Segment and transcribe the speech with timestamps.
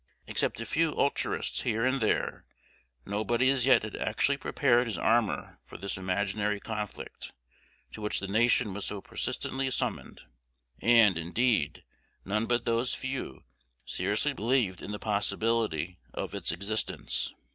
[0.25, 2.43] Except a few ultraists here and there,
[3.05, 7.33] nobody as yet had actually prepared his armor for this imaginary conflict,
[7.91, 10.21] to which the nation was so persistently summoned,
[10.79, 11.83] and, indeed,
[12.25, 13.43] none but those few
[13.85, 17.35] seriously believed in the possibility of its existence.